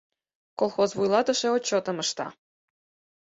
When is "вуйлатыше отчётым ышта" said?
0.97-2.27